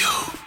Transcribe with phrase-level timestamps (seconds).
[0.00, 0.39] you.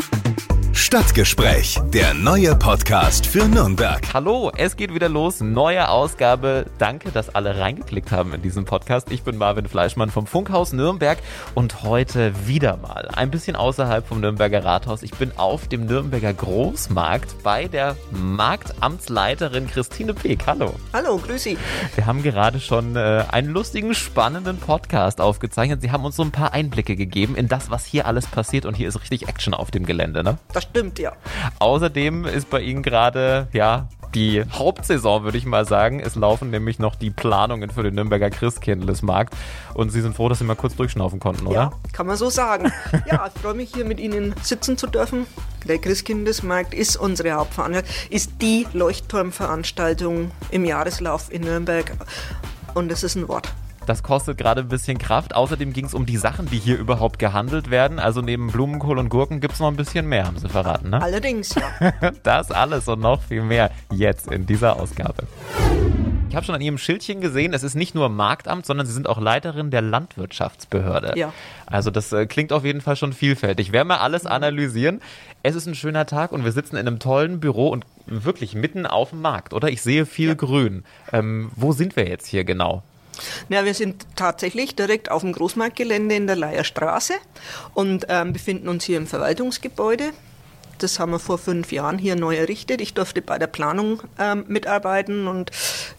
[0.94, 4.14] Stadtgespräch, der neue Podcast für Nürnberg.
[4.14, 5.42] Hallo, es geht wieder los.
[5.42, 6.68] Neue Ausgabe.
[6.78, 9.12] Danke, dass alle reingeklickt haben in diesen Podcast.
[9.12, 11.18] Ich bin Marvin Fleischmann vom Funkhaus Nürnberg
[11.56, 15.02] und heute wieder mal ein bisschen außerhalb vom Nürnberger Rathaus.
[15.02, 20.46] Ich bin auf dem Nürnberger Großmarkt bei der Marktamtsleiterin Christine Peek.
[20.46, 20.76] Hallo.
[20.94, 21.58] Hallo, grüß Sie.
[21.96, 25.82] Wir haben gerade schon äh, einen lustigen, spannenden Podcast aufgezeichnet.
[25.82, 28.76] Sie haben uns so ein paar Einblicke gegeben in das, was hier alles passiert und
[28.76, 30.38] hier ist richtig Action auf dem Gelände, ne?
[30.54, 31.14] Das stimmt, ja.
[31.60, 36.00] Außerdem ist bei Ihnen gerade, ja, die Hauptsaison, würde ich mal sagen.
[36.00, 39.34] Es laufen nämlich noch die Planungen für den Nürnberger Christkindlesmarkt.
[39.74, 41.56] Und Sie sind froh, dass Sie mal kurz durchschnaufen konnten, oder?
[41.56, 42.72] Ja, kann man so sagen.
[43.12, 45.26] ja, ich freue mich hier mit Ihnen sitzen zu dürfen.
[45.68, 51.92] Der Christkindesmarkt ist unsere Hauptveranstaltung, ist die Leuchtturmveranstaltung im Jahreslauf in Nürnberg.
[52.74, 53.54] Und das ist ein Wort.
[53.86, 55.36] Das kostet gerade ein bisschen Kraft.
[55.36, 58.00] Außerdem ging es um die Sachen, die hier überhaupt gehandelt werden.
[58.00, 61.02] Also neben Blumenkohl und Gurken gibt es noch ein bisschen mehr, haben sie verraten, ne?
[61.02, 61.92] Allerdings, ja.
[62.24, 65.24] das alles und noch viel mehr jetzt in dieser Ausgabe.
[66.30, 69.08] Ich habe schon an Ihrem Schildchen gesehen, es ist nicht nur Marktamt, sondern Sie sind
[69.08, 71.14] auch Leiterin der Landwirtschaftsbehörde.
[71.16, 71.32] Ja.
[71.68, 73.72] Also das äh, klingt auf jeden Fall schon vielfältig.
[73.72, 75.00] Werden wir alles analysieren.
[75.44, 78.88] Es ist ein schöner Tag und wir sitzen in einem tollen Büro und wirklich mitten
[78.88, 79.70] auf dem Markt, oder?
[79.70, 80.34] Ich sehe viel Ja.
[80.34, 80.84] Grün.
[81.12, 82.82] Ähm, wo sind wir jetzt hier genau?
[83.50, 87.14] Ja, wir sind tatsächlich direkt auf dem Großmarktgelände in der Leierstraße
[87.74, 90.12] und ähm, befinden uns hier im Verwaltungsgebäude.
[90.84, 92.82] Das haben wir vor fünf Jahren hier neu errichtet.
[92.82, 95.50] Ich durfte bei der Planung ähm, mitarbeiten und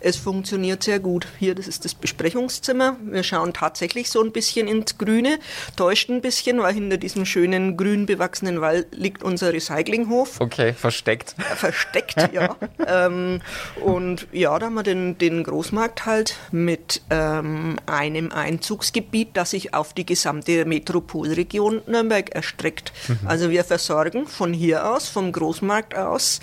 [0.00, 1.26] es funktioniert sehr gut.
[1.38, 2.96] Hier, das ist das Besprechungszimmer.
[3.02, 5.38] Wir schauen tatsächlich so ein bisschen ins Grüne,
[5.76, 11.34] täuscht ein bisschen, weil hinter diesem schönen grün bewachsenen Wall liegt unser Recyclinghof Okay, versteckt.
[11.56, 12.56] versteckt, ja.
[12.86, 13.40] ähm,
[13.82, 19.72] und ja, da haben wir den, den Großmarkt halt mit ähm, einem Einzugsgebiet, das sich
[19.72, 22.92] auf die gesamte Metropolregion Nürnberg erstreckt.
[23.24, 26.40] Also wir versorgen von hier aus, vom Großmarkt aus,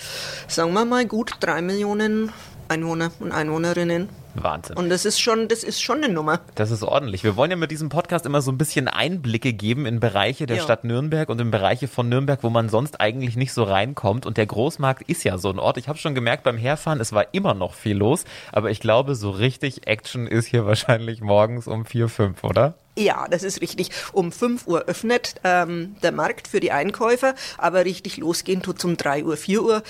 [0.48, 2.32] sagen wir mal gut drei Millionen
[2.68, 4.08] Einwohner und Einwohnerinnen.
[4.34, 4.78] Wahnsinn.
[4.78, 6.40] Und das ist schon, das ist schon eine Nummer.
[6.56, 7.26] Das ist ordentlich.
[7.26, 10.56] Wir wollen ja mit diesem Podcast immer so ein bisschen Einblicke geben in Bereiche der
[10.56, 10.64] Ja.
[10.64, 14.26] Stadt Nürnberg und in Bereiche von Nürnberg, wo man sonst eigentlich nicht so reinkommt.
[14.26, 15.76] Und der Großmarkt ist ja so ein Ort.
[15.78, 18.24] Ich habe schon gemerkt beim Herfahren, es war immer noch viel los.
[18.54, 22.76] Aber ich glaube, so richtig Action ist hier wahrscheinlich morgens um vier, fünf, oder?
[22.98, 23.90] Ja, das ist richtig.
[24.12, 28.98] Um 5 Uhr öffnet ähm, der Markt für die Einkäufer, aber richtig losgehen tut um
[28.98, 29.84] 3 Uhr, 4 Uhr.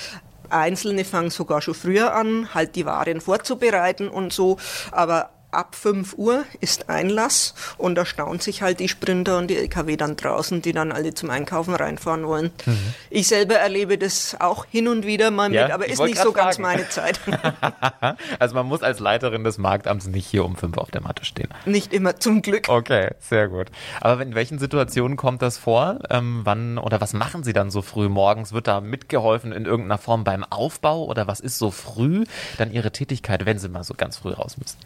[0.49, 4.57] Einzelne fangen sogar schon früher an, halt die Waren vorzubereiten und so.
[4.91, 9.57] Aber ab 5 Uhr ist Einlass und da staunen sich halt die Sprinter und die
[9.57, 12.51] LKW dann draußen, die dann alle zum Einkaufen reinfahren wollen.
[13.09, 15.55] Ich selber erlebe das auch hin und wieder mal Mhm.
[15.55, 16.61] Ja, mit, aber ist nicht so grad ganz fragen.
[16.77, 17.19] meine Zeit.
[18.39, 21.49] also man muss als Leiterin des Marktamts nicht hier um fünf auf der Matte stehen.
[21.65, 22.67] nicht immer zum Glück.
[22.69, 23.67] Okay, sehr gut.
[23.99, 25.99] Aber in welchen Situationen kommt das vor?
[26.09, 28.53] Ähm, wann oder was machen Sie dann so früh morgens?
[28.53, 32.25] Wird da mitgeholfen in irgendeiner Form beim Aufbau oder was ist so früh
[32.57, 34.77] dann Ihre Tätigkeit, wenn Sie mal so ganz früh raus müssen?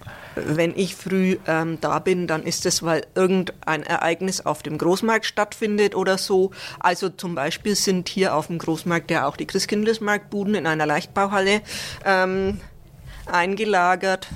[0.57, 5.25] Wenn ich früh ähm, da bin, dann ist es, weil irgendein Ereignis auf dem Großmarkt
[5.25, 6.51] stattfindet oder so.
[6.79, 11.61] Also zum Beispiel sind hier auf dem Großmarkt ja auch die Christkindlesmarktbuden in einer Leichtbauhalle
[12.05, 12.59] ähm,
[13.31, 14.27] eingelagert.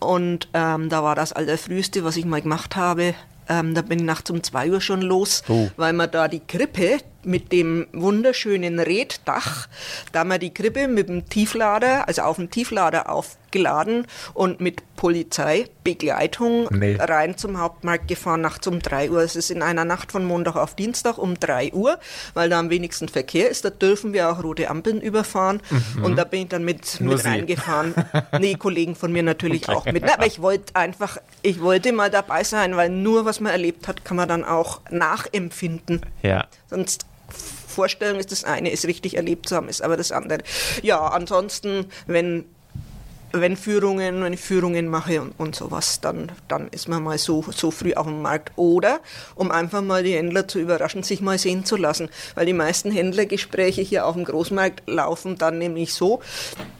[0.00, 3.14] Und ähm, da war das allerfrüheste, was ich mal gemacht habe.
[3.48, 5.68] Ähm, da bin ich nachts um zwei Uhr schon los, Oh.
[5.76, 9.68] weil man da die Krippe mit dem wunderschönen Reddach,
[10.12, 14.82] da haben wir die Krippe mit dem Tieflader, also auf dem Tieflader aufgeladen und mit
[14.96, 16.96] Polizeibegleitung Nee.
[17.00, 19.20] rein zum Hauptmarkt gefahren, nachts um drei Uhr.
[19.22, 21.98] Es ist in einer Nacht von Montag auf Dienstag um drei Uhr,
[22.34, 23.64] weil da am wenigsten Verkehr ist.
[23.64, 25.60] Da dürfen wir auch rote Ampeln überfahren.
[26.02, 27.28] Und da bin ich dann mit, Nur mit Sie.
[27.28, 27.94] reingefahren.
[28.40, 30.04] nee, Kollegen von mir natürlich auch mit.
[30.06, 33.88] Na, aber ich wollte einfach, ich wollte mal dabei sein, weil nur was man erlebt
[33.88, 36.00] hat, kann man dann auch nachempfinden.
[36.22, 36.46] Ja.
[36.68, 40.40] Sonst Vorstellung ist das eine, es richtig erlebt zu haben, ist aber das andere.
[40.82, 42.44] Ja, ansonsten, wenn,
[43.32, 47.44] wenn Führungen, wenn ich Führungen mache und, und sowas, dann, dann ist man mal so,
[47.54, 48.52] so früh auf dem Markt.
[48.56, 49.00] Oder,
[49.34, 52.08] um einfach mal die Händler zu überraschen, sich mal sehen zu lassen.
[52.36, 56.20] Weil die meisten Händlergespräche hier auf dem Großmarkt laufen dann nämlich so,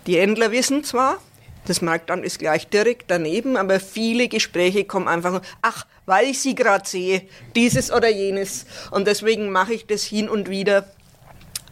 [0.07, 1.19] die Händler wissen zwar,
[1.67, 6.55] das Marktamt ist gleich direkt daneben, aber viele Gespräche kommen einfach, ach, weil ich sie
[6.55, 7.23] gerade sehe,
[7.57, 8.67] dieses oder jenes.
[8.91, 10.87] Und deswegen mache ich das hin und wieder.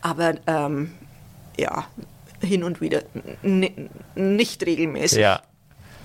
[0.01, 0.93] Aber ähm,
[1.59, 1.87] ja,
[2.41, 3.03] hin und wieder,
[3.43, 5.19] n- nicht regelmäßig.
[5.19, 5.43] Ja.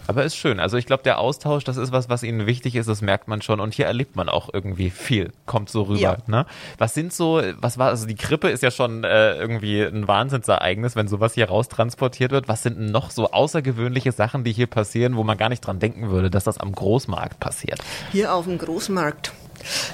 [0.08, 0.60] Aber ist schön.
[0.60, 3.42] Also ich glaube, der Austausch, das ist was, was ihnen wichtig ist, das merkt man
[3.42, 3.60] schon.
[3.60, 6.00] Und hier erlebt man auch irgendwie viel, kommt so rüber.
[6.00, 6.18] Ja.
[6.28, 6.46] Ne?
[6.78, 10.96] Was sind so, was war, also die Krippe ist ja schon äh, irgendwie ein Wahnsinnsereignis,
[10.96, 12.48] wenn sowas hier raustransportiert wird.
[12.48, 16.10] Was sind noch so außergewöhnliche Sachen, die hier passieren, wo man gar nicht dran denken
[16.10, 17.80] würde, dass das am Großmarkt passiert?
[18.12, 19.34] Hier auf dem Großmarkt.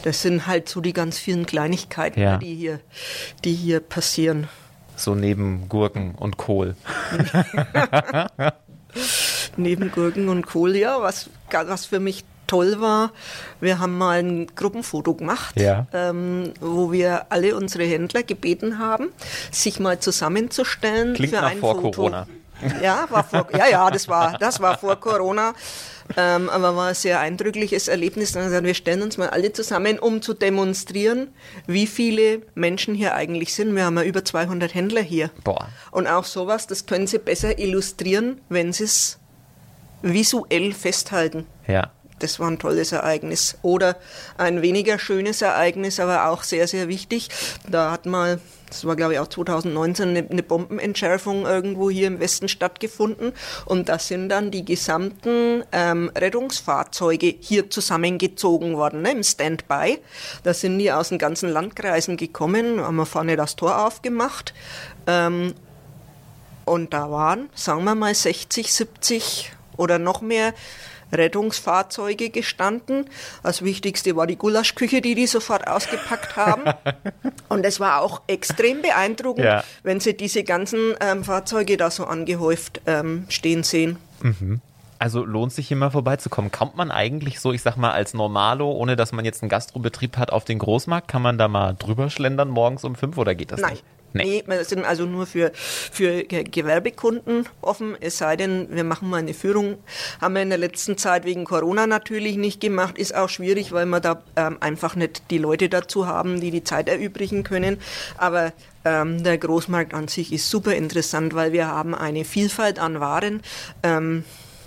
[0.03, 2.37] Das sind halt so die ganz vielen Kleinigkeiten, Ja.
[2.37, 2.79] die, hier,
[3.43, 4.47] die hier passieren.
[4.95, 6.75] So neben Gurken und Kohl.
[9.57, 13.11] Neben Gurken und Kohl, ja, was, was für mich toll war,
[13.61, 15.87] wir haben mal ein Gruppenfoto gemacht, Ja.
[15.93, 19.09] ähm, wo wir alle unsere Händler gebeten haben,
[19.51, 21.91] sich mal zusammenzustellen Klingt für nach ein vor Foto.
[21.91, 22.27] Corona.
[22.81, 25.53] Ja, war vor, ja, ja, das war, das war vor Corona.
[26.17, 28.33] Ähm, aber war ein sehr eindrückliches Erlebnis.
[28.33, 31.29] Gesagt, wir stellen uns mal alle zusammen, um zu demonstrieren,
[31.65, 33.73] wie viele Menschen hier eigentlich sind.
[33.75, 35.29] Wir haben ja über 200 Händler hier.
[35.43, 35.69] Boah.
[35.91, 39.17] Und auch sowas, das können Sie besser illustrieren, wenn Sie es
[40.03, 41.47] visuell festhalten.
[41.67, 41.91] Ja.
[42.19, 43.57] Das war ein tolles Ereignis.
[43.63, 43.97] Oder
[44.37, 47.29] ein weniger schönes Ereignis, aber auch sehr, sehr wichtig.
[47.67, 48.39] Da hat mal,
[48.69, 53.33] das war glaube ich auch 2019, eine, eine Bombenentschärfung irgendwo hier im Westen stattgefunden.
[53.65, 59.99] Und da sind dann die gesamten ähm, Rettungsfahrzeuge hier zusammengezogen worden, ne, im Standby.
[60.43, 64.53] Da sind die aus den ganzen Landkreisen gekommen, haben wir vorne das Tor aufgemacht.
[65.07, 65.55] Ähm,
[66.65, 70.53] und da waren, sagen wir mal, 60, 70 oder noch mehr
[71.11, 73.05] Rettungsfahrzeuge gestanden.
[73.43, 76.63] Das Wichtigste war die Gulaschküche, die die sofort ausgepackt haben.
[77.49, 79.63] Und es war auch extrem beeindruckend, Ja.
[79.83, 83.97] wenn Sie diese ganzen ähm, Fahrzeuge da so angehäuft ähm, stehen sehen.
[84.99, 86.51] Also lohnt sich hier mal vorbeizukommen.
[86.51, 90.17] Kommt man eigentlich so, ich sag mal, als Normalo, ohne dass man jetzt einen Gastrobetrieb
[90.17, 91.07] hat, auf den Großmarkt?
[91.07, 93.71] Kann man da mal drüber schlendern morgens um fünf oder geht das Nein.
[93.71, 93.83] nicht?
[94.13, 94.43] Nee.
[94.45, 99.17] wir sind also nur für, für Ge- Gewerbekunden offen, es sei denn, wir machen mal
[99.17, 99.77] eine Führung.
[100.21, 103.85] Haben wir in der letzten Zeit wegen Corona natürlich nicht gemacht, ist auch schwierig, weil
[103.87, 107.77] wir da ähm, einfach nicht die Leute dazu haben, die die Zeit erübrigen können.
[108.17, 108.53] Aber
[108.85, 113.41] ähm, der Großmarkt an sich ist super interessant, weil wir haben eine Vielfalt an Waren.
[113.81, 114.23] Ähm,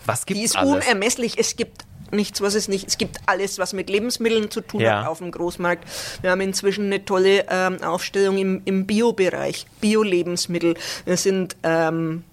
[0.07, 0.85] Was die gibt's ist alles?
[0.87, 1.39] unermesslich.
[1.39, 1.83] Es gibt
[2.13, 2.87] nichts, was es nicht.
[2.89, 5.01] Es gibt alles, was mit Lebensmitteln zu tun Ja.
[5.03, 5.85] hat auf dem Großmarkt.
[6.23, 10.75] Wir haben inzwischen eine tolle ähm, Aufstellung im, im Bio-Bereich, Bio-Lebensmittel.
[11.05, 12.25] Wir sind ähm,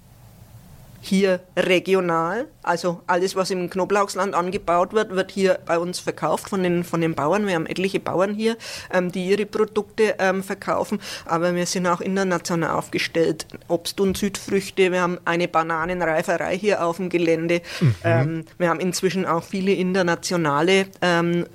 [1.05, 6.63] hier regional, also alles, was im Knoblauchsland angebaut wird, wird hier bei uns verkauft von
[6.63, 7.45] den, von den Bauern.
[7.45, 8.55] Wir haben etliche Bauern hier,
[8.89, 13.45] ähm, die ihre Produkte ähm, verkaufen, aber wir sind auch international aufgestellt.
[13.67, 17.61] Obst- und Südfrüchte, wir haben eine Bananenreiferei hier auf dem Gelände.
[18.05, 21.45] Ähm, wir haben inzwischen auch viele internationale ähm,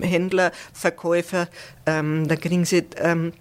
[0.00, 1.48] Händler, Verkäufer.
[1.86, 3.32] Ähm, da kriegen sie ähm,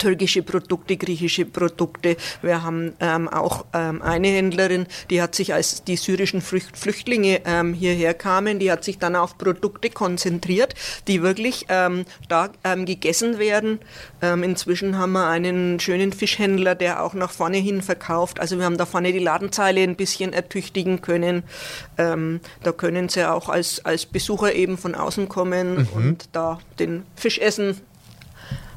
[0.00, 2.16] türkische Produkte, griechische Produkte.
[2.42, 7.42] Wir haben ähm, auch ähm, eine Händlerin, die hat sich, als die syrischen Flücht Flüchtlinge
[7.44, 10.74] ähm, hierher kamen, die hat sich dann auf Produkte konzentriert,
[11.06, 13.78] die wirklich ähm, da ähm, gegessen werden.
[14.22, 18.40] Ähm, inzwischen haben wir einen schönen Fischhändler, der auch nach vorne hin verkauft.
[18.40, 21.42] Also wir haben da vorne die Ladenzeile ein bisschen ertüchtigen können.
[21.96, 27.38] Da können sie auch als, als Besucher eben von außen kommen und da den Fisch
[27.38, 27.76] essen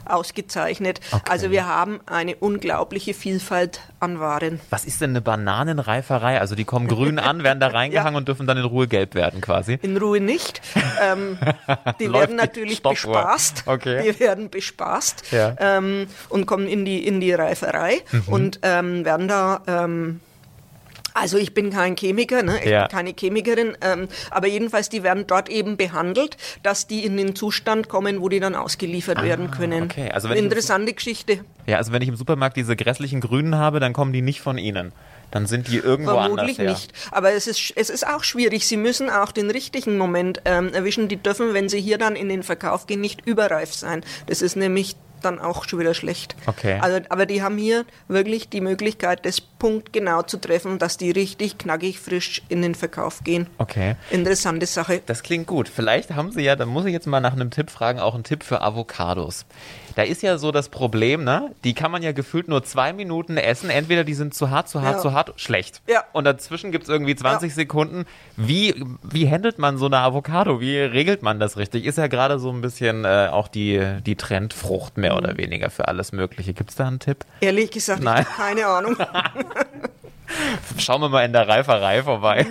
[0.05, 0.99] ausgezeichnet.
[1.11, 1.21] Okay.
[1.29, 4.59] Also wir haben eine unglaubliche Vielfalt an Waren.
[4.69, 6.39] Was ist denn eine Bananenreiferei?
[6.39, 8.17] Also die kommen grün an, werden da reingehangen Ja.
[8.17, 9.79] und dürfen dann in Ruhe gelb werden quasi.
[9.81, 10.61] In Ruhe nicht.
[11.01, 11.37] Ähm,
[11.99, 13.13] die werden die natürlich Stoppuhr.
[13.13, 13.63] bespaßt.
[13.65, 14.03] Okay.
[14.11, 15.51] Die werden bespaßt Ja.
[15.51, 15.55] Mhm.
[15.59, 19.61] ähm, und kommen in die, in die Reiferei und ähm, werden da.
[21.13, 22.59] Also ich bin kein Chemiker, ne?
[22.63, 22.81] ich Ja.
[22.87, 27.35] bin keine Chemikerin, ähm, aber jedenfalls die werden dort eben behandelt, dass die in den
[27.35, 29.83] Zustand kommen, wo die dann ausgeliefert werden können.
[29.83, 30.11] Ah, okay.
[30.11, 31.39] Also wenn ich- Interessante Geschichte.
[31.67, 34.57] Ja, also wenn ich im Supermarkt diese grässlichen Grünen habe, dann kommen die nicht von
[34.57, 34.91] Ihnen.
[35.31, 36.69] Dann sind die irgendwo Vermutlich anders her.
[36.71, 36.93] nicht.
[37.11, 38.67] Aber es ist, es ist auch schwierig.
[38.67, 41.07] Sie müssen auch den richtigen Moment ähm, erwischen.
[41.07, 44.03] Die dürfen, wenn sie hier dann in den Verkauf gehen, nicht überreif sein.
[44.27, 46.35] Das ist nämlich dann auch schon wieder schlecht.
[46.45, 46.79] Okay.
[46.81, 51.57] Also, aber die haben hier wirklich die Möglichkeit, das punktgenau zu treffen, dass die richtig
[51.57, 53.47] knackig frisch in den Verkauf gehen.
[53.57, 53.95] Okay.
[54.11, 55.01] Interessante Sache.
[55.05, 55.69] Das klingt gut.
[55.69, 58.23] Vielleicht haben Sie ja, dann muss ich jetzt mal nach einem Tipp fragen, auch einen
[58.23, 59.45] Tipp für Avocados.
[59.95, 61.51] Da ist ja so das Problem, ne?
[61.63, 63.69] Die kann man ja gefühlt nur zwei Minuten essen.
[63.69, 65.01] Entweder die sind zu hart, zu hart, Ja.
[65.01, 65.81] zu hart, schlecht.
[65.87, 66.03] Ja.
[66.13, 68.05] Und dazwischen gibt's irgendwie 20 Sekunden.
[68.35, 70.59] Wie, wie handelt man so eine Avocado?
[70.59, 71.85] Wie regelt man das richtig?
[71.85, 75.17] Ist ja gerade so ein bisschen äh, auch die, die Trendfrucht mehr Mhm.
[75.17, 76.53] oder weniger für alles Mögliche.
[76.53, 77.25] Gibt's da einen Tipp?
[77.41, 78.25] Ehrlich gesagt, Nein.
[78.37, 78.97] keine Ahnung.
[80.77, 82.45] Schauen wir mal in der Reiferei vorbei.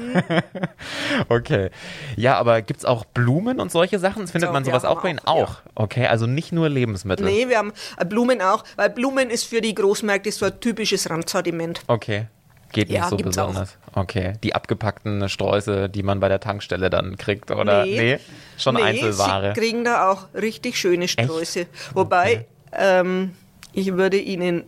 [1.28, 1.70] okay.
[2.16, 4.26] Ja, aber gibt's auch Blumen und solche Sachen?
[4.28, 5.62] Findet So, man sowas auch bei Ihnen auch, ja.
[5.74, 7.24] Okay, also nicht nur Lebensmittel.
[7.26, 11.08] nee, wir haben äh, Blumen auch, weil Blumen ist für die Großmärkte so ein typisches
[11.10, 11.80] Randsortiment.
[11.86, 12.26] Okay.
[12.72, 13.48] Geht nicht Ja, so gibt's auch.
[13.48, 13.76] besonders.
[13.92, 14.32] Okay.
[14.42, 17.84] Die abgepackten Sträuße, die man bei der Tankstelle dann kriegt, oder?
[17.84, 18.18] Nee.
[18.56, 19.52] Schon nee, Einzelware.
[19.54, 21.66] Sie kriegen da auch richtig schöne Sträuße.
[21.92, 23.32] Wobei, ähm,
[23.74, 24.64] ich würde Ihnen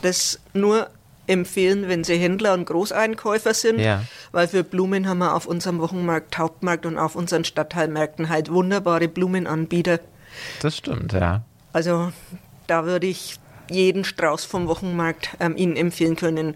[0.00, 0.88] das nur
[1.32, 4.02] empfehlen, wenn sie Händler und Großeinkäufer sind, Ja.
[4.30, 9.08] weil für Blumen haben wir auf unserem Wochenmarkt, Hauptmarkt und auf unseren Stadtteilmärkten halt wunderbare
[9.08, 9.98] Blumenanbieter.
[10.60, 11.42] Das stimmt, ja.
[11.72, 12.12] Also
[12.66, 13.38] da würde ich
[13.70, 16.54] jeden Strauß vom Wochenmarkt ähm, Ihnen empfehlen können.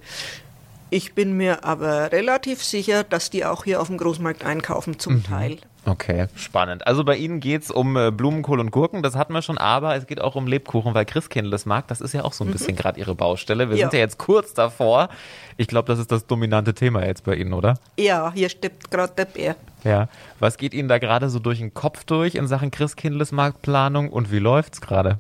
[0.90, 5.24] Ich bin mir aber relativ sicher, dass die auch hier auf dem Großmarkt einkaufen, zum
[5.24, 5.58] Teil.
[5.88, 6.84] Okay, spannend.
[6.86, 10.06] Also bei Ihnen geht's um äh, Blumenkohl und Gurken, das hatten wir schon, aber es
[10.08, 13.14] geht auch um Lebkuchen, weil Christkindlesmarkt, das ist ja auch so ein bisschen gerade Ihre
[13.14, 13.70] Baustelle.
[13.70, 13.84] Wir Ja.
[13.86, 15.08] sind ja jetzt kurz davor.
[15.56, 17.74] Ich glaube, das ist das dominante Thema jetzt bei Ihnen, oder?
[17.98, 19.56] Ja, hier steppt gerade der Bär.
[19.84, 20.08] Ja.
[20.40, 24.40] Was geht Ihnen da gerade so durch den Kopf durch in Sachen Christkindlesmarktplanung und wie
[24.40, 25.18] läuft's gerade?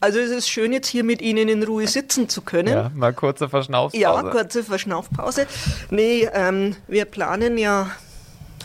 [0.00, 2.68] Also es ist schön, jetzt hier mit Ihnen in Ruhe sitzen zu können.
[2.74, 4.02] Ja, mal kurze Verschnaufspause.
[4.02, 5.46] Ja, kurze Verschnaufpause.
[5.90, 7.88] Nee, ähm, wir planen ja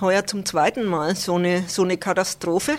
[0.04, 2.74] heuer zum zweiten Mal so eine, so eine Katastrophe.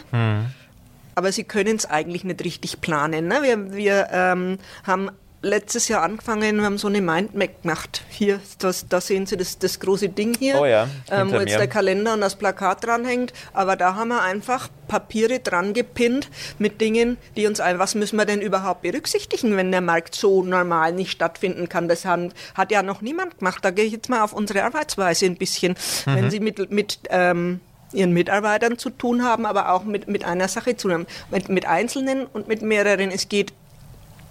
[1.17, 3.27] Aber Sie können es eigentlich nicht richtig planen.
[3.29, 3.43] Ne?
[3.43, 5.11] Wir, wir ähm, haben
[5.45, 8.03] letztes Jahr angefangen, wir haben so eine Mindmap gemacht.
[8.09, 11.53] Hier, das, da sehen Sie das, das große Ding hier, Oh ja, ähm, wo jetzt
[11.53, 11.59] mir.
[11.59, 13.33] der Kalender und das Plakat dranhängt.
[13.53, 18.17] Aber da haben wir einfach Papiere dran gepinnt mit Dingen, die uns ein, was müssen
[18.17, 21.89] wir denn überhaupt berücksichtigen, wenn der Markt so normal nicht stattfinden kann.
[21.89, 23.65] Das haben, hat ja noch niemand gemacht.
[23.65, 25.77] Da gehe ich jetzt mal auf unsere Arbeitsweise ein bisschen.
[26.07, 26.15] Mhm.
[26.17, 27.61] Wenn Sie mit, mit ähm,
[27.93, 31.07] ihren Mitarbeitern zu tun haben, aber auch mit, mit einer Sache zu tun haben.
[31.31, 33.11] Mit, mit Einzelnen und mit mehreren.
[33.11, 33.53] Es geht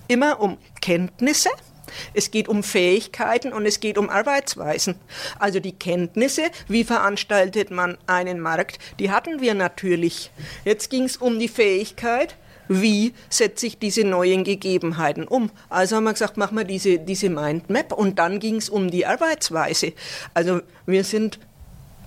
[0.07, 1.49] immer um Kenntnisse.
[2.13, 4.95] Es geht um Fähigkeiten und es geht um Arbeitsweisen.
[5.39, 10.31] Also die Kenntnisse, wie veranstaltet man einen Markt, die hatten wir natürlich.
[10.65, 12.35] Jetzt ging es um die Fähigkeit,
[12.67, 15.51] wie setze ich diese neuen Gegebenheiten um.
[15.69, 19.05] Also haben wir gesagt, machen wir diese, diese Mindmap und dann ging es um die
[19.05, 19.93] Arbeitsweise.
[20.33, 21.39] Also wir sind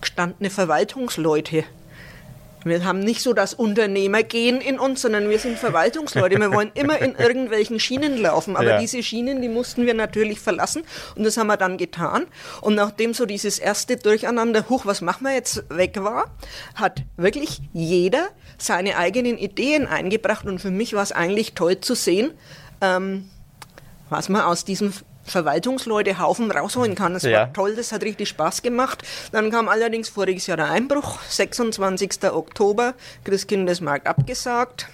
[0.00, 1.64] gestandene Verwaltungsleute.
[2.66, 6.38] Wir haben nicht so das Unternehmergehen in uns, sondern wir sind Verwaltungsleute.
[6.38, 8.56] Wir wollen immer in irgendwelchen Schienen laufen.
[8.56, 8.78] Aber Ja.
[8.78, 10.82] diese Schienen, die mussten wir natürlich verlassen.
[11.14, 12.26] Und das haben wir dann getan.
[12.60, 16.34] Und nachdem so dieses erste Durcheinander, huch, was machen wir jetzt, weg war,
[16.74, 20.46] hat wirklich jeder seine eigenen Ideen eingebracht.
[20.46, 22.32] Und für mich war es eigentlich toll zu sehen,
[22.80, 23.30] ähm,
[24.10, 24.92] was man aus diesem
[25.26, 27.14] Verwaltungsleute-Haufen rausholen kann.
[27.14, 27.40] Das Ja.
[27.40, 29.02] war toll, das hat richtig Spaß gemacht.
[29.32, 32.24] Dann kam allerdings voriges Jahr der Einbruch, 26.
[32.32, 34.88] Oktober, Christkindesmarkt abgesagt.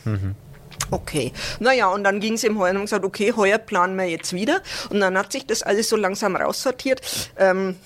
[0.90, 1.32] Okay.
[1.60, 4.32] Naja, und dann ging es im Heuer und haben gesagt, okay, heuer planen wir jetzt
[4.32, 4.60] wieder.
[4.90, 7.00] Und dann hat sich das alles so langsam raussortiert.
[7.38, 7.76] Ähm,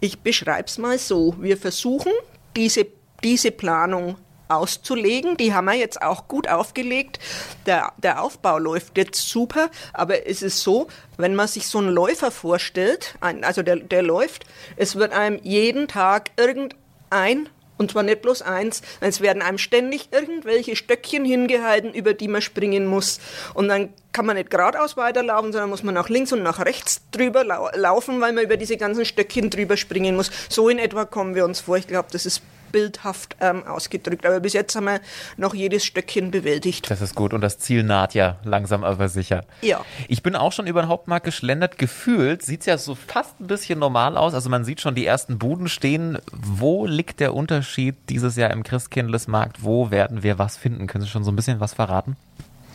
[0.00, 1.34] ich beschreibe es mal so.
[1.40, 2.12] Wir versuchen,
[2.56, 2.86] diese,
[3.24, 4.16] diese Planung
[4.48, 5.36] auszulegen.
[5.36, 7.18] Die haben wir jetzt auch gut aufgelegt.
[7.66, 11.90] Der, der Aufbau läuft jetzt super, aber es ist so, wenn man sich so einen
[11.90, 18.02] Läufer vorstellt, ein, also der, der läuft, es wird einem jeden Tag irgendein und zwar
[18.02, 23.20] nicht bloß eins, es werden einem ständig irgendwelche Stöckchen hingehalten, über die man springen muss.
[23.54, 27.02] Und dann kann man nicht geradeaus weiterlaufen, sondern muss man nach links und nach rechts
[27.10, 30.30] drüber lau laufen, weil man über diese ganzen Stöckchen drüber springen muss.
[30.48, 31.76] So in etwa kommen wir uns vor.
[31.76, 34.26] Ich glaube, das ist bildhaft ähm, ausgedrückt.
[34.26, 35.00] Aber bis jetzt haben wir
[35.36, 36.90] noch jedes Stöckchen bewältigt.
[36.90, 39.44] Das ist gut und das Ziel naht ja langsam aber sicher.
[39.62, 39.84] Ja.
[40.08, 41.78] Ich bin auch schon über den Hauptmarkt geschlendert.
[41.78, 44.34] Gefühlt sieht es ja so fast ein bisschen normal aus.
[44.34, 46.18] Also man sieht schon die ersten Buden stehen.
[46.32, 49.62] Wo liegt der Unterschied dieses Jahr im Christkindlesmarkt?
[49.62, 50.86] Wo werden wir was finden?
[50.86, 52.16] Können Sie schon so ein bisschen was verraten?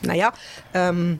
[0.04, 0.34] Naja,
[0.74, 1.20] ähm,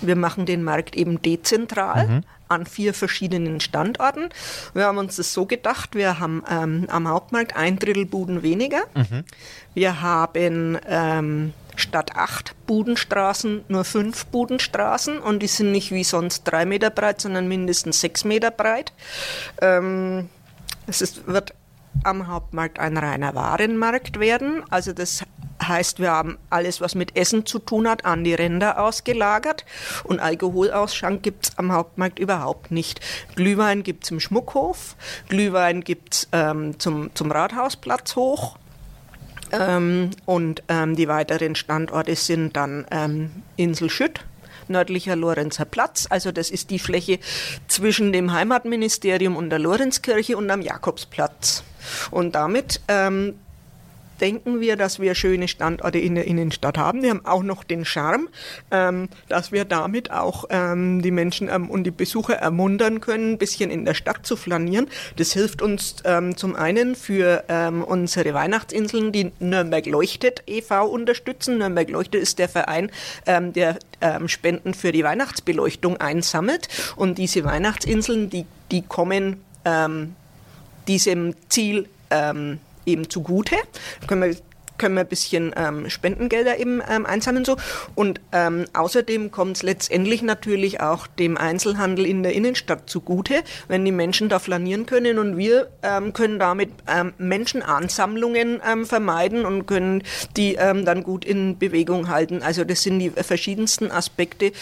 [0.00, 4.28] wir machen den Markt eben dezentral an vier verschiedenen Standorten.
[4.74, 8.82] Wir haben uns das so gedacht, wir haben ähm, am Hauptmarkt ein Drittel Buden weniger.
[9.74, 16.44] Wir haben ähm, statt acht Budenstraßen nur fünf Budenstraßen und die sind nicht wie sonst
[16.44, 18.92] drei Meter breit, sondern mindestens sechs Meter breit.
[19.60, 20.28] Ähm,
[20.86, 21.54] es ist, wird
[22.04, 24.62] am Hauptmarkt ein reiner Warenmarkt werden.
[24.70, 25.22] Also das
[25.62, 29.64] heißt, wir haben alles, was mit Essen zu tun hat, an die Ränder ausgelagert.
[30.04, 33.00] Und Alkoholausschank gibt es am Hauptmarkt überhaupt nicht.
[33.34, 34.96] Glühwein gibt es im Schmuckhof,
[35.28, 38.56] Glühwein gibt es ähm, zum, zum Rathausplatz hoch.
[39.50, 44.20] Ähm, und ähm, die weiteren Standorte sind dann ähm, Insel Schütt,
[44.68, 46.06] nördlicher Lorenzer Platz.
[46.10, 47.18] Also das ist die Fläche
[47.66, 51.64] zwischen dem Heimatministerium und der Lorenzkirche und am Jakobsplatz.
[52.10, 53.34] Und damit ähm,
[54.20, 57.02] denken wir, dass wir schöne Standorte in der Innenstadt haben.
[57.02, 58.28] Die haben auch noch den Charme,
[58.70, 63.38] ähm, dass wir damit auch ähm, die Menschen ähm, und die Besucher ermuntern können, ein
[63.38, 64.88] bisschen in der Stadt zu flanieren.
[65.16, 70.86] Das hilft uns ähm, zum einen für ähm, unsere Weihnachtsinseln, die Nürnberg Leuchtet e.V.
[70.86, 71.58] unterstützen.
[71.58, 72.90] Nürnberg Leuchtet ist der Verein,
[73.26, 73.78] ähm, der
[74.26, 76.68] Spenden für die Weihnachtsbeleuchtung einsammelt.
[76.94, 79.42] Und diese Weihnachtsinseln, die, die kommen
[80.86, 83.56] diesem Ziel ähm, eben zugute.
[84.00, 84.36] Da können wir
[84.78, 87.56] können wir ein bisschen ähm, Spendengelder eben ähm, einsammeln so.
[87.94, 93.84] Und ähm, außerdem kommt es letztendlich natürlich auch dem Einzelhandel in der Innenstadt zugute, wenn
[93.84, 99.66] die Menschen da flanieren können und wir ähm, können damit ähm, Menschenansammlungen ähm, vermeiden und
[99.66, 100.02] können
[100.36, 102.42] die dann gut in Bewegung halten.
[102.42, 104.52] Also das sind die verschiedensten Aspekte,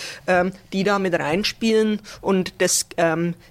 [0.72, 2.86] die da mit reinspielen und das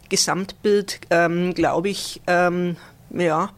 [0.09, 3.49] Gesamtbild, glaube ich, ja,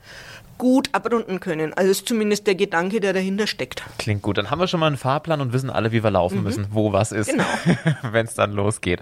[0.58, 1.74] gut abrunden können.
[1.74, 3.84] Also ist zumindest der Gedanke, der dahinter steckt.
[3.98, 4.38] Klingt gut.
[4.38, 6.44] Dann haben wir schon mal einen Fahrplan und wissen alle, wie wir laufen mhm.
[6.44, 7.46] müssen, wo was ist, genau.
[8.12, 9.02] wenn es dann losgeht.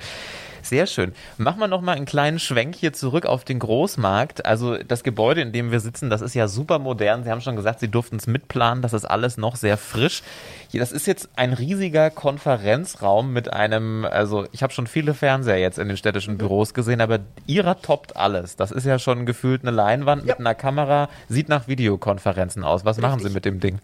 [0.66, 1.14] Sehr schön.
[1.38, 4.48] Machen wir nochmal einen kleinen Schwenk hier zurück auf den Großmarkt.
[4.48, 7.24] Also das Gebäude, in dem wir sitzen, das ist ja super modern.
[7.24, 8.82] Sie haben schon gesagt, Sie durften es mitplanen.
[8.82, 10.24] Das ist alles noch sehr frisch.
[10.74, 15.78] Das ist jetzt ein riesiger Konferenzraum mit einem, also ich habe schon viele Fernseher jetzt
[15.78, 18.56] in den städtischen Büros gesehen, aber Ihrer toppt alles.
[18.56, 20.34] Das ist ja schon gefühlt eine Leinwand ja.
[20.34, 22.86] mit einer Kamera, sieht nach Videokonferenzen aus.
[22.86, 23.10] Was Richtig.
[23.10, 23.78] machen Sie mit dem Ding?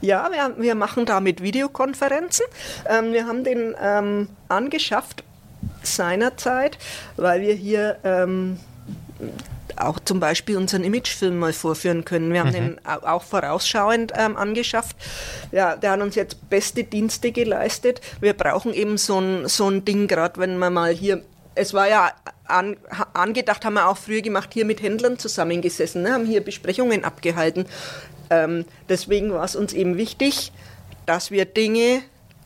[0.00, 2.46] Ja, wir, wir machen damit Videokonferenzen.
[2.88, 5.24] Ähm, wir haben den ähm, angeschafft
[5.82, 6.78] seinerzeit,
[7.16, 8.58] weil wir hier ähm,
[9.76, 12.32] auch zum Beispiel unseren Imagefilm mal vorführen können.
[12.32, 12.52] Wir haben mhm.
[12.52, 14.96] den auch vorausschauend ähm, angeschafft.
[15.50, 18.00] Ja, der hat uns jetzt beste Dienste geleistet.
[18.20, 21.22] Wir brauchen eben so ein, so ein Ding, gerade wenn man mal hier
[21.54, 22.12] es war ja
[22.46, 22.76] an,
[23.12, 27.66] angedacht, haben wir auch früher gemacht, hier mit Händlern zusammengesessen, ne, haben hier Besprechungen abgehalten.
[28.30, 30.52] Ähm, deswegen war es uns eben wichtig,
[31.06, 32.02] dass wir Dinge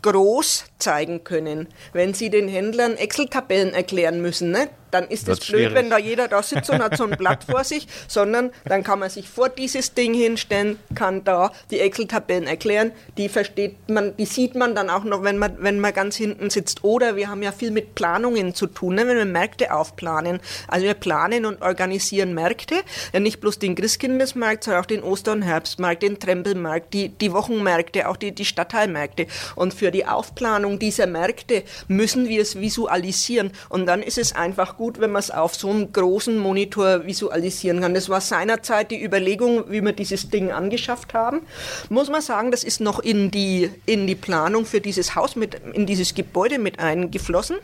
[0.07, 1.69] groß zeigen können.
[1.93, 5.75] Wenn Sie den Händlern Excel-Tabellen erklären müssen, ne, dann ist es blöd, schwierig.
[5.75, 8.99] wenn da jeder da sitzt und hat so ein Blatt vor sich, sondern dann kann
[8.99, 14.27] man sich vor dieses Ding hinstellen, kann da die Excel-Tabellen erklären, die versteht man, die
[14.27, 16.85] sieht man dann auch noch, wenn man, wenn man ganz hinten sitzt.
[16.85, 20.41] Oder wir haben ja viel mit Planungen zu tun, ne, wenn wir Märkte aufplanen.
[20.69, 22.77] Also wir planen und organisieren Märkte,
[23.13, 27.33] ja nicht bloß den Christkindesmarkt, sondern auch den Oster- und Herbstmarkt, den Trempelmarkt, die, die
[27.33, 29.27] Wochenmärkte, auch die, die Stadtteilmärkte.
[29.55, 33.51] Und für die Aufplanung dieser Märkte müssen wir es visualisieren.
[33.69, 37.81] Und dann ist es einfach gut, wenn man es auf so einem großen Monitor visualisieren
[37.81, 37.95] kann.
[37.95, 41.41] Das war seinerzeit die Überlegung, wie wir dieses Ding angeschafft haben.
[41.89, 45.55] Muss man sagen, das ist noch in die, in die Planung für dieses Haus, mit,
[45.73, 47.57] in dieses Gebäude mit eingeflossen.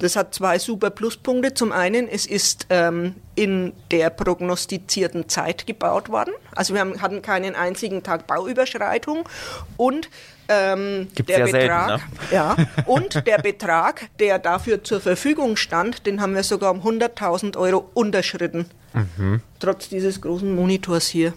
[0.00, 1.54] Das hat zwei super Pluspunkte.
[1.54, 6.34] Zum einen, es ist ähm, in der prognostizierten Zeit gebaut worden.
[6.54, 9.28] Also wir haben, hatten keinen einzigen Tag Bauüberschreitung
[9.76, 10.10] und
[10.48, 12.32] ähm, Gibt's der ja Betrag, selten, ne?
[12.32, 12.56] ja,
[12.86, 17.90] und der Betrag, der dafür zur Verfügung stand, den haben wir sogar um 100.000 Euro
[17.94, 18.66] unterschritten.
[18.94, 19.42] Mhm.
[19.60, 21.34] Trotz dieses großen Monitors hier.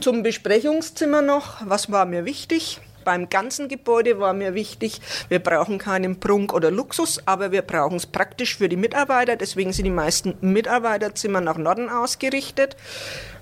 [0.00, 2.80] Zum Besprechungszimmer noch, was war mir wichtig?
[3.04, 7.96] Beim ganzen Gebäude war mir wichtig, wir brauchen keinen Prunk oder Luxus, aber wir brauchen
[7.96, 9.36] es praktisch für die Mitarbeiter.
[9.36, 12.76] Deswegen sind die meisten Mitarbeiterzimmer nach Norden ausgerichtet.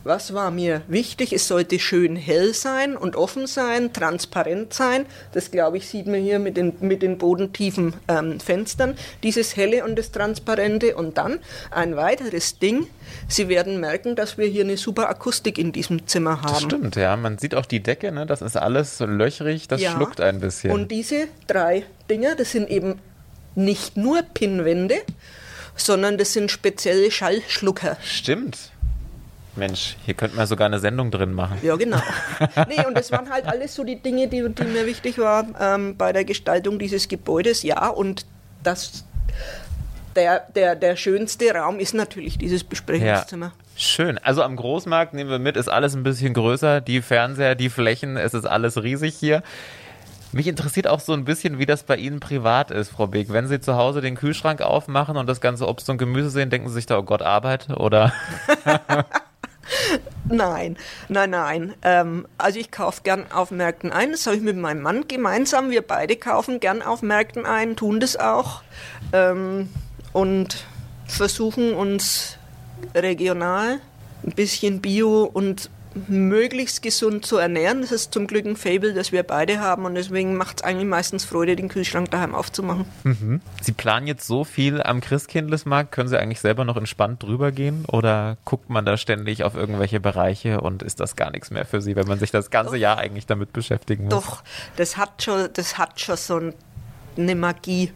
[0.05, 1.33] Was war mir wichtig?
[1.33, 5.07] Es sollte schön hell sein und offen sein, transparent sein.
[5.33, 8.97] Das, glaube ich, sieht man hier mit den, mit den bodentiefen ähm, Fenstern.
[9.23, 10.97] Dieses helle und das transparente.
[10.97, 11.39] Und dann
[11.71, 12.87] ein weiteres Ding.
[13.29, 16.53] Sie werden merken, dass wir hier eine super Akustik in diesem Zimmer haben.
[16.53, 17.17] Das stimmt, ja.
[17.17, 18.27] Man sieht auch die Decke, ne?
[18.27, 19.93] das ist alles so löchrig, das ja.
[19.93, 20.71] schluckt ein bisschen.
[20.71, 23.01] Und diese drei Dinger, das sind eben
[23.55, 24.97] nicht nur Pinnwände,
[25.77, 27.97] sondern das sind spezielle Schallschlucker.
[28.03, 28.71] Stimmt.
[29.57, 31.59] Mensch, hier könnten wir sogar eine Sendung drin machen.
[31.63, 32.01] Ja, genau.
[32.69, 35.97] nee, und das waren halt alles so die Dinge, die, die mir wichtig waren ähm,
[35.97, 37.63] bei der Gestaltung dieses Gebäudes.
[37.63, 38.25] Ja, und
[38.63, 39.05] das,
[40.15, 43.47] der, der, der schönste Raum ist natürlich dieses Besprechungszimmer.
[43.47, 43.53] Ja.
[43.77, 44.19] Schön.
[44.19, 46.81] Also am Großmarkt nehmen wir mit, ist alles ein bisschen größer.
[46.81, 49.43] Die Fernseher, die Flächen, es ist alles riesig hier.
[50.33, 53.33] Mich interessiert auch so ein bisschen, wie das bei Ihnen privat ist, Frau Beek.
[53.33, 56.69] Wenn Sie zu Hause den Kühlschrank aufmachen und das ganze Obst und Gemüse sehen, denken
[56.69, 57.71] Sie sich da, oh Gott, Arbeit?
[57.71, 58.13] Oder?
[60.29, 60.77] Nein,
[61.09, 61.75] nein, nein.
[61.83, 64.13] Ähm, also ich kaufe gern auf Märkten ein.
[64.13, 65.71] Das habe ich mit meinem Mann gemeinsam.
[65.71, 68.63] Wir beide kaufen gern auf Märkten ein, tun das auch
[69.13, 69.69] ähm,
[70.13, 70.65] und
[71.07, 72.37] versuchen uns
[72.95, 73.81] regional
[74.25, 75.71] ein bisschen Bio und
[76.09, 77.81] möglichst gesund zu ernähren.
[77.81, 80.89] Das ist zum Glück ein Fable, das wir beide haben und deswegen macht es eigentlich
[80.89, 82.85] meistens Freude, den Kühlschrank daheim aufzumachen.
[83.05, 83.41] Mhm.
[83.63, 87.85] Sie planen jetzt so viel am Christkindlesmarkt, können Sie eigentlich selber noch entspannt drüber gehen
[87.87, 91.81] oder guckt man da ständig auf irgendwelche Bereiche und ist das gar nichts mehr für
[91.81, 92.79] Sie, wenn man sich das ganze Doch.
[92.79, 94.15] Jahr eigentlich damit beschäftigen muss?
[94.15, 94.43] Doch,
[94.77, 96.41] das hat schon, das hat schon so
[97.17, 97.93] eine Magie.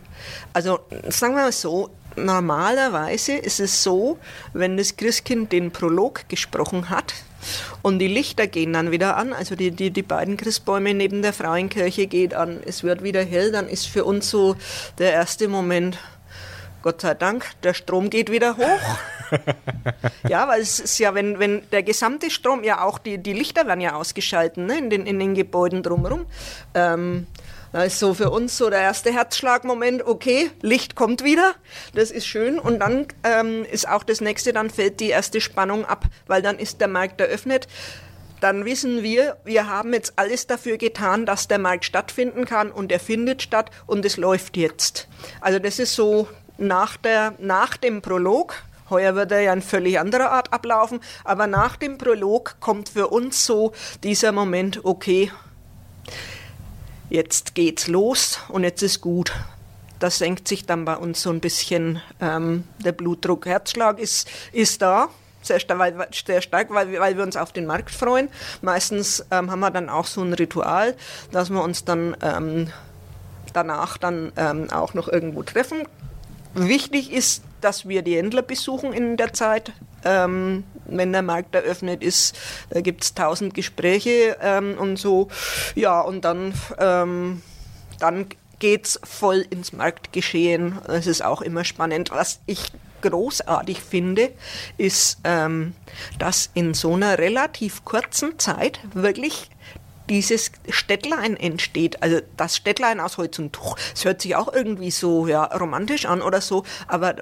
[0.52, 4.18] Also sagen wir mal so, normalerweise ist es so,
[4.52, 7.14] wenn das Christkind den Prolog gesprochen hat,
[7.82, 11.32] und die Lichter gehen dann wieder an, also die, die, die beiden Christbäume neben der
[11.32, 14.56] Frauenkirche geht an, es wird wieder hell, dann ist für uns so
[14.98, 15.98] der erste Moment,
[16.82, 19.38] Gott sei Dank, der Strom geht wieder hoch.
[20.28, 23.66] ja, weil es ist ja, wenn, wenn der gesamte Strom, ja auch die, die Lichter
[23.66, 26.26] werden ja ausgeschalten ne, in, den, in den Gebäuden drumherum.
[26.74, 27.26] Ähm,
[27.72, 31.54] da ist so für uns so der erste Herzschlagmoment, okay, Licht kommt wieder,
[31.94, 32.58] das ist schön.
[32.58, 36.58] Und dann ähm, ist auch das nächste, dann fällt die erste Spannung ab, weil dann
[36.58, 37.66] ist der Markt eröffnet
[38.42, 42.90] dann wissen wir, wir haben jetzt alles dafür getan, dass der Markt stattfinden kann und
[42.90, 45.08] er findet statt und es läuft jetzt.
[45.40, 46.26] Also das ist so
[46.58, 48.56] nach, der, nach dem Prolog.
[48.90, 53.08] Heuer wird er ja in völlig anderer Art ablaufen, aber nach dem Prolog kommt für
[53.08, 55.30] uns so dieser Moment, okay,
[57.12, 59.32] jetzt geht's los und jetzt ist gut.
[59.98, 63.46] Das senkt sich dann bei uns so ein bisschen ähm, der Blutdruck.
[63.46, 65.10] Herzschlag ist, ist da,
[65.42, 68.28] sehr, weil, sehr stark, weil, weil wir uns auf den Markt freuen.
[68.62, 70.96] Meistens ähm, haben wir dann auch so ein Ritual,
[71.30, 72.72] dass wir uns dann ähm,
[73.52, 75.86] danach dann ähm, auch noch irgendwo treffen.
[76.54, 79.72] Wichtig ist, dass wir die Händler besuchen in der Zeit.
[80.04, 82.36] Ähm, wenn der Markt eröffnet ist,
[82.70, 85.28] da gibt es tausend Gespräche ähm, und so.
[85.74, 87.42] Ja, und dann, ähm,
[87.98, 88.26] dann
[88.58, 90.78] geht es voll ins Marktgeschehen.
[90.88, 92.10] Es ist auch immer spannend.
[92.10, 94.30] Was ich großartig finde,
[94.78, 95.74] ist, ähm,
[96.18, 99.50] dass in so einer relativ kurzen Zeit wirklich
[100.08, 102.02] dieses Städtlein entsteht.
[102.02, 103.76] Also das Städtlein aus Holz und Tuch.
[103.94, 107.16] Es hört sich auch irgendwie so ja, romantisch an oder so, aber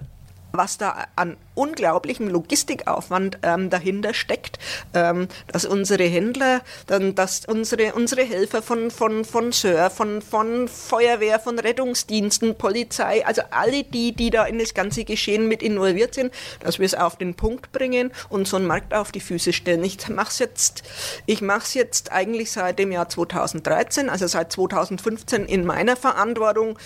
[0.52, 4.58] was da an unglaublichem Logistikaufwand ähm, dahinter steckt,
[4.94, 10.68] ähm, dass unsere Händler, dann, dass unsere, unsere Helfer von, von, von SÖR, von, von
[10.68, 16.14] Feuerwehr, von Rettungsdiensten, Polizei, also alle die, die da in das ganze Geschehen mit involviert
[16.14, 19.52] sind, dass wir es auf den Punkt bringen und so einen Markt auf die Füße
[19.52, 19.84] stellen.
[19.84, 20.82] Ich mache es jetzt,
[21.26, 26.78] ich mache es jetzt eigentlich seit dem Jahr 2013, also seit 2015 in meiner Verantwortung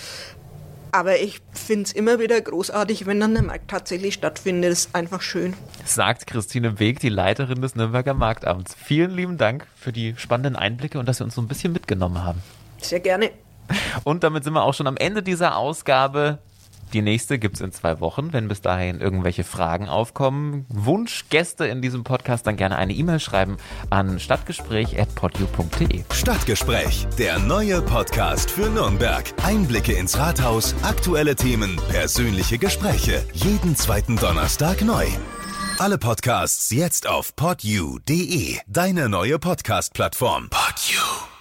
[0.95, 4.71] aber ich finde es immer wieder großartig, wenn dann der Markt tatsächlich stattfindet.
[4.71, 5.55] Das ist einfach schön.
[5.85, 8.77] Sagt Christine Weg, die Leiterin des Nürnberger Marktamts.
[8.77, 12.23] Vielen lieben Dank für die spannenden Einblicke und dass Sie uns so ein bisschen mitgenommen
[12.23, 12.41] haben.
[12.81, 13.33] Sehr gerne.
[14.05, 16.39] Und damit sind wir auch schon am Ende dieser Ausgabe.
[16.95, 18.33] Die nächste gibt es in zwei Wochen.
[18.33, 23.57] Wenn bis dahin irgendwelche Fragen aufkommen, Wunschgäste in diesem Podcast, dann gerne eine E-Mail schreiben
[23.91, 26.05] an stadtgespräch.podu.de.
[26.13, 29.25] Stadtgespräch, der neue Podcast für Nürnberg.
[29.43, 33.25] Einblicke ins Rathaus, aktuelle Themen, persönliche Gespräche.
[33.33, 35.07] Jeden zweiten Donnerstag neu.
[35.81, 40.49] Alle Podcasts jetzt auf podu.de, deine neue Podcast-Plattform.
[40.51, 41.34] Podu.